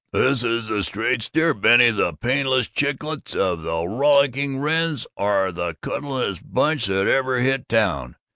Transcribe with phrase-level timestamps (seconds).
[0.11, 5.75] This is the straight steer, Benny, the painless chicklets of the Wrollicking Wrens are the
[5.79, 8.15] cuddlingest bunch that ever hit town.